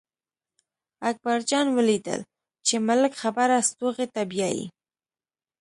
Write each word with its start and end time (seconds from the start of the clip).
اکبر 1.09 1.37
جان 1.49 1.67
ولیدل 1.77 2.21
چې 2.65 2.75
ملک 2.87 3.11
خبره 3.21 3.57
ستوغې 3.69 4.07
ته 4.13 4.21
بیايي. 4.31 4.65